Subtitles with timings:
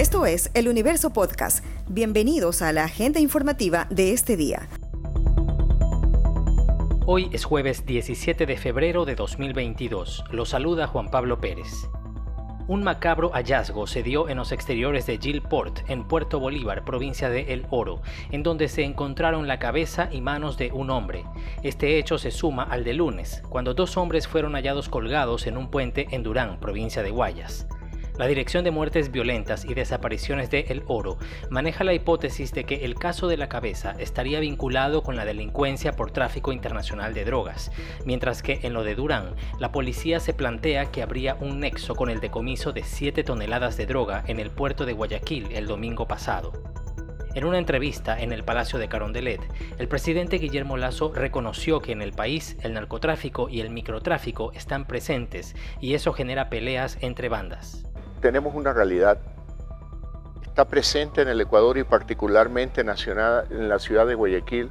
[0.00, 1.62] Esto es El Universo Podcast.
[1.86, 4.66] Bienvenidos a la agenda informativa de este día.
[7.04, 10.24] Hoy es jueves 17 de febrero de 2022.
[10.30, 11.86] Lo saluda Juan Pablo Pérez.
[12.66, 17.52] Un macabro hallazgo se dio en los exteriores de Gilport, en Puerto Bolívar, provincia de
[17.52, 21.26] El Oro, en donde se encontraron la cabeza y manos de un hombre.
[21.62, 25.70] Este hecho se suma al de lunes, cuando dos hombres fueron hallados colgados en un
[25.70, 27.66] puente en Durán, provincia de Guayas.
[28.20, 31.16] La Dirección de Muertes Violentas y Desapariciones de El Oro
[31.48, 35.92] maneja la hipótesis de que el caso de la cabeza estaría vinculado con la delincuencia
[35.92, 37.72] por tráfico internacional de drogas,
[38.04, 42.10] mientras que en lo de Durán, la policía se plantea que habría un nexo con
[42.10, 46.52] el decomiso de 7 toneladas de droga en el puerto de Guayaquil el domingo pasado.
[47.34, 49.40] En una entrevista en el Palacio de Carondelet,
[49.78, 54.86] el presidente Guillermo Lazo reconoció que en el país el narcotráfico y el microtráfico están
[54.86, 57.89] presentes y eso genera peleas entre bandas
[58.20, 59.18] tenemos una realidad.
[60.42, 64.70] Está presente en el Ecuador y particularmente nacional, en la ciudad de Guayaquil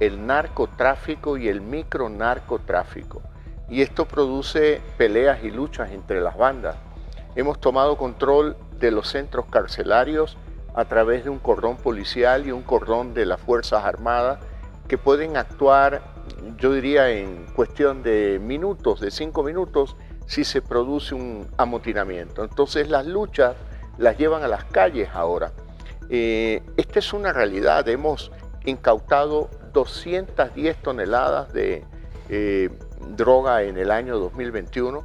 [0.00, 3.22] el narcotráfico y el micronarcotráfico.
[3.68, 6.76] Y esto produce peleas y luchas entre las bandas.
[7.34, 10.36] Hemos tomado control de los centros carcelarios
[10.74, 14.38] a través de un cordón policial y un cordón de las Fuerzas Armadas
[14.86, 16.00] que pueden actuar,
[16.56, 19.96] yo diría, en cuestión de minutos, de cinco minutos,
[20.28, 22.44] si se produce un amotinamiento.
[22.44, 23.56] Entonces las luchas
[23.96, 25.52] las llevan a las calles ahora.
[26.10, 27.88] Eh, esta es una realidad.
[27.88, 28.30] Hemos
[28.64, 31.82] incautado 210 toneladas de
[32.28, 32.68] eh,
[33.16, 35.02] droga en el año 2021.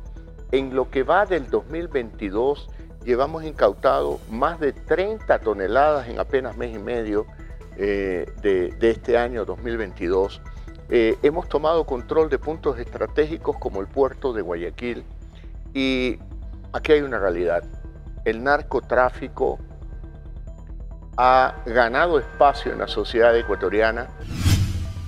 [0.51, 2.69] En lo que va del 2022
[3.05, 7.25] llevamos incautado más de 30 toneladas en apenas mes y medio
[7.77, 10.41] eh, de, de, este año 2022.
[10.89, 15.03] Hemos tomado control de puntos estratégicos como el puerto de Guayaquil,
[15.73, 16.19] y
[16.71, 17.63] aquí hay una realidad.
[18.25, 19.59] El narcotráfico
[21.17, 24.09] ha ganado espacio en la sociedad ecuatoriana.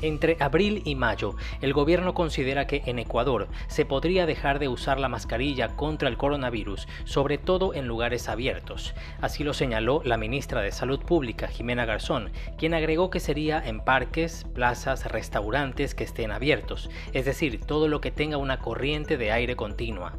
[0.05, 4.99] Entre abril y mayo, el gobierno considera que en Ecuador se podría dejar de usar
[4.99, 8.93] la mascarilla contra el coronavirus, sobre todo en lugares abiertos.
[9.19, 13.79] Así lo señaló la ministra de Salud Pública, Jimena Garzón, quien agregó que sería en
[13.79, 19.31] parques, plazas, restaurantes que estén abiertos, es decir, todo lo que tenga una corriente de
[19.31, 20.13] aire continua.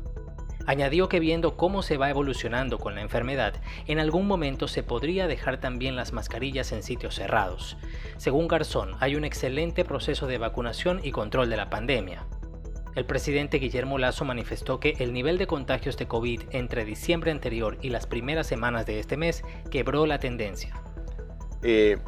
[0.66, 3.54] Añadió que viendo cómo se va evolucionando con la enfermedad,
[3.86, 7.76] en algún momento se podría dejar también las mascarillas en sitios cerrados.
[8.16, 12.26] Según Garzón, hay un excelente proceso de vacunación y control de la pandemia.
[12.96, 17.76] El presidente Guillermo Lazo manifestó que el nivel de contagios de COVID entre diciembre anterior
[17.82, 20.80] y las primeras semanas de este mes quebró la tendencia.
[21.62, 21.98] Eh,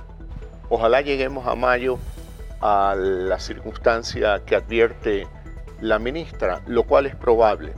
[0.70, 1.98] ojalá lleguemos a mayo
[2.60, 5.26] a la circunstancia que advierte
[5.80, 7.74] la ministra, lo cual es probable.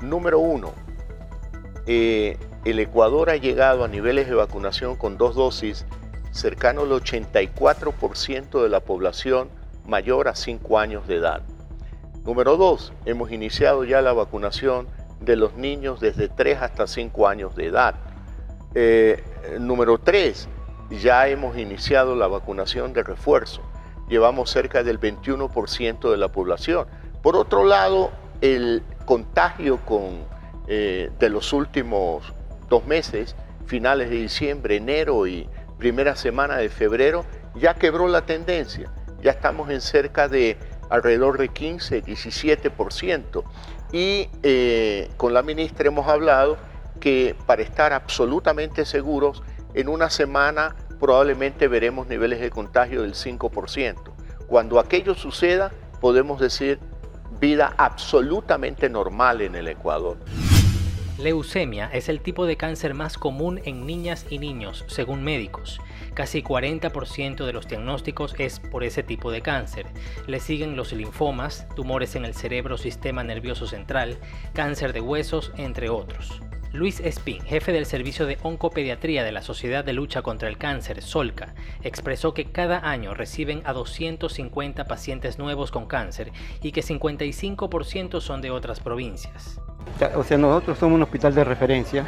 [0.00, 0.72] Número uno,
[1.86, 5.86] eh, el Ecuador ha llegado a niveles de vacunación con dos dosis
[6.32, 9.48] cercano al 84% de la población
[9.86, 11.42] mayor a 5 años de edad.
[12.24, 14.88] Número dos, hemos iniciado ya la vacunación
[15.20, 17.94] de los niños desde 3 hasta 5 años de edad.
[18.74, 19.22] Eh,
[19.58, 20.48] número tres,
[20.90, 23.62] ya hemos iniciado la vacunación de refuerzo.
[24.08, 26.86] Llevamos cerca del 21% de la población.
[27.22, 30.24] Por otro lado, el contagio con,
[30.68, 32.34] eh, de los últimos
[32.68, 33.34] dos meses,
[33.64, 37.24] finales de diciembre, enero y primera semana de febrero,
[37.54, 38.90] ya quebró la tendencia.
[39.22, 40.58] Ya estamos en cerca de
[40.90, 43.44] alrededor de 15, 17%.
[43.92, 46.58] Y eh, con la ministra hemos hablado
[47.00, 49.42] que para estar absolutamente seguros,
[49.74, 53.96] en una semana probablemente veremos niveles de contagio del 5%.
[54.46, 56.78] Cuando aquello suceda, podemos decir
[57.40, 60.18] vida absolutamente normal en el Ecuador.
[61.18, 65.80] Leucemia es el tipo de cáncer más común en niñas y niños, según médicos.
[66.12, 69.86] Casi 40% de los diagnósticos es por ese tipo de cáncer.
[70.26, 74.18] Le siguen los linfomas, tumores en el cerebro, sistema nervioso central,
[74.52, 76.42] cáncer de huesos, entre otros.
[76.72, 81.02] Luis Espín, jefe del Servicio de Oncopediatría de la Sociedad de Lucha contra el Cáncer,
[81.02, 86.32] SOLCA, expresó que cada año reciben a 250 pacientes nuevos con cáncer
[86.62, 89.60] y que 55% son de otras provincias.
[90.14, 92.06] O sea, nosotros somos un hospital de referencia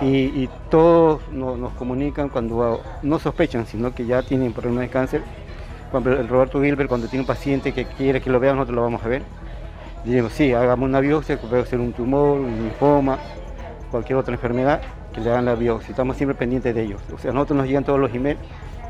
[0.00, 5.22] y, todos nos, comunican cuando no sospechan, sino que ya tienen problemas de cáncer.
[5.90, 8.82] Cuando el Roberto Gilbert, cuando tiene un paciente que quiere que lo vean, nosotros lo
[8.82, 9.22] vamos a ver.
[10.04, 13.18] Digo, sí, hagamos una biopsia, puede ser un tumor, un linfoma,
[13.90, 14.80] cualquier otra enfermedad,
[15.12, 15.90] que le hagan la biopsia.
[15.90, 17.00] Estamos siempre pendientes de ellos.
[17.12, 18.38] O sea, nosotros nos llegan todos los emails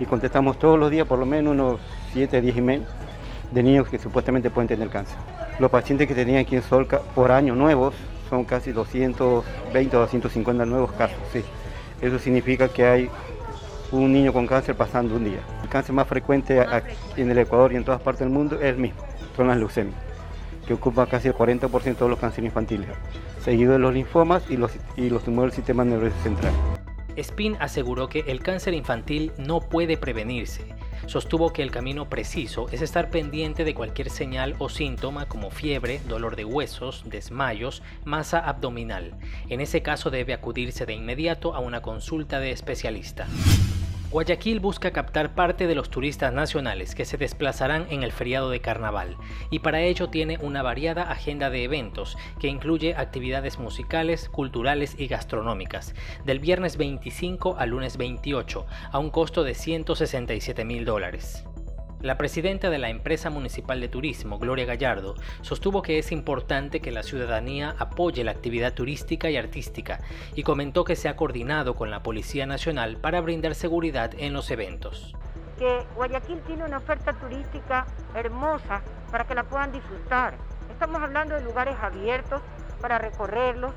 [0.00, 1.80] y contestamos todos los días por lo menos unos
[2.12, 2.84] 7 10 emails
[3.50, 5.16] de niños que supuestamente pueden tener cáncer.
[5.58, 7.94] Los pacientes que tenían aquí en Solca por año nuevos
[8.28, 11.42] son casi 220 o 250 nuevos casos, sí.
[12.02, 13.10] eso significa que hay
[13.90, 15.40] un niño con cáncer pasando un día.
[15.62, 16.64] El cáncer más frecuente
[17.16, 19.00] en el Ecuador y en todas partes del mundo es el mismo,
[19.34, 19.96] son las leucemias,
[20.68, 22.90] que ocupa casi el 40% de los cánceres infantiles,
[23.42, 26.52] seguido de los linfomas y los, y los tumores del sistema nervioso central.
[27.16, 30.66] Spin aseguró que el cáncer infantil no puede prevenirse.
[31.06, 36.00] Sostuvo que el camino preciso es estar pendiente de cualquier señal o síntoma como fiebre,
[36.06, 39.14] dolor de huesos, desmayos, masa abdominal.
[39.48, 43.26] En ese caso debe acudirse de inmediato a una consulta de especialista.
[44.10, 48.62] Guayaquil busca captar parte de los turistas nacionales que se desplazarán en el feriado de
[48.62, 49.18] carnaval
[49.50, 55.08] y para ello tiene una variada agenda de eventos que incluye actividades musicales, culturales y
[55.08, 55.94] gastronómicas,
[56.24, 61.44] del viernes 25 al lunes 28, a un costo de 167 mil dólares.
[62.00, 66.92] La presidenta de la empresa municipal de turismo, Gloria Gallardo, sostuvo que es importante que
[66.92, 69.98] la ciudadanía apoye la actividad turística y artística
[70.36, 74.48] y comentó que se ha coordinado con la Policía Nacional para brindar seguridad en los
[74.52, 75.12] eventos.
[75.58, 77.84] Que Guayaquil tiene una oferta turística
[78.14, 78.80] hermosa
[79.10, 80.34] para que la puedan disfrutar.
[80.70, 82.40] Estamos hablando de lugares abiertos
[82.80, 83.74] para recorrerlos,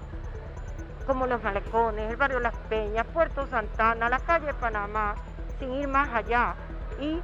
[1.08, 5.16] como los malecones, el barrio Las Peñas, Puerto Santana, la calle Panamá,
[5.58, 6.54] sin ir más allá.
[7.00, 7.20] Y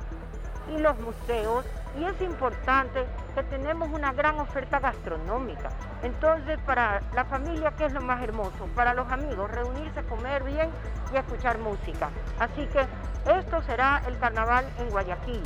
[0.69, 1.65] y los museos
[1.99, 5.69] y es importante que tenemos una gran oferta gastronómica.
[6.03, 8.67] Entonces, para la familia, ¿qué es lo más hermoso?
[8.75, 10.69] Para los amigos, reunirse, comer bien
[11.11, 12.09] y escuchar música.
[12.39, 12.85] Así que
[13.31, 15.41] esto será el carnaval en Guayaquil.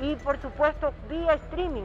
[0.00, 1.84] Y por supuesto, vía streaming,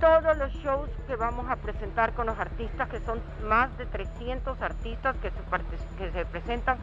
[0.00, 4.60] todos los shows que vamos a presentar con los artistas, que son más de 300
[4.60, 6.78] artistas que se, que se presentan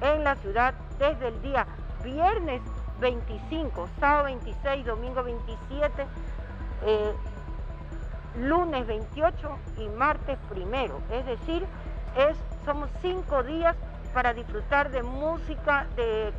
[0.00, 1.66] en la ciudad desde el día
[2.02, 2.62] viernes
[3.00, 6.06] 25, sábado 26, domingo 27,
[6.86, 7.12] eh,
[8.40, 11.00] lunes 28 y martes primero.
[11.10, 11.66] Es decir,
[12.16, 13.76] es, somos cinco días
[14.12, 16.32] para disfrutar de música, de,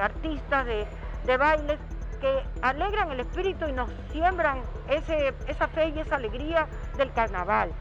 [0.00, 0.86] artistas, de,
[1.26, 1.78] de, bailes
[2.20, 6.66] que alegran el espíritu y nos siembran ese, esa fe y esa alegría
[6.96, 7.72] del carnaval.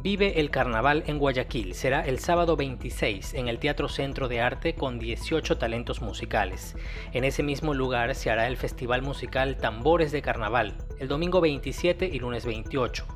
[0.00, 1.74] Vive el Carnaval en Guayaquil.
[1.74, 6.76] Será el sábado 26 en el Teatro Centro de Arte con 18 talentos musicales.
[7.12, 12.06] En ese mismo lugar se hará el festival musical Tambores de Carnaval, el domingo 27
[12.06, 13.06] y lunes 28.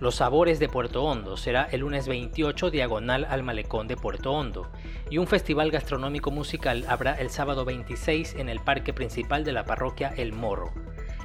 [0.00, 4.68] Los Sabores de Puerto Hondo será el lunes 28 diagonal al malecón de Puerto Hondo
[5.08, 9.64] y un festival gastronómico musical habrá el sábado 26 en el parque principal de la
[9.64, 10.72] parroquia El Morro.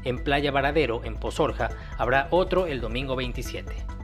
[0.03, 4.00] En Playa Varadero, en Pozorja, habrá otro el domingo 27.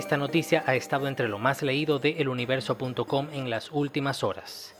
[0.00, 4.74] Esta noticia ha estado entre lo más leído de eluniverso.com en las últimas horas.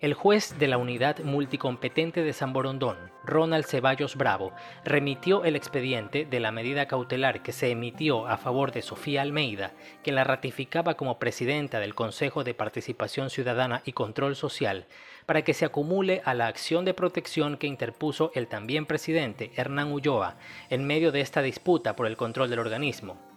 [0.00, 6.24] El juez de la Unidad Multicompetente de San Borondón, Ronald Ceballos Bravo, remitió el expediente
[6.24, 9.72] de la medida cautelar que se emitió a favor de Sofía Almeida,
[10.02, 14.86] que la ratificaba como presidenta del Consejo de Participación Ciudadana y Control Social,
[15.26, 19.92] para que se acumule a la acción de protección que interpuso el también presidente Hernán
[19.92, 20.38] Ulloa
[20.70, 23.29] en medio de esta disputa por el control del organismo.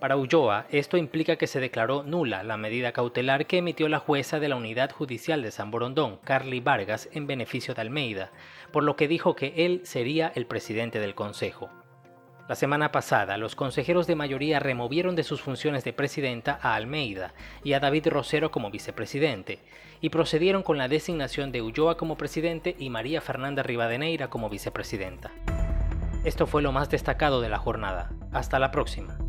[0.00, 4.38] Para Ulloa, esto implica que se declaró nula la medida cautelar que emitió la jueza
[4.38, 8.30] de la Unidad Judicial de San Borondón, Carly Vargas, en beneficio de Almeida,
[8.72, 11.70] por lo que dijo que él sería el presidente del Consejo.
[12.46, 17.32] La semana pasada, los consejeros de mayoría removieron de sus funciones de presidenta a Almeida
[17.64, 19.60] y a David Rosero como vicepresidente,
[20.02, 25.32] y procedieron con la designación de Ulloa como presidente y María Fernanda Rivadeneira como vicepresidenta.
[26.24, 28.12] Esto fue lo más destacado de la jornada.
[28.30, 29.25] Hasta la próxima.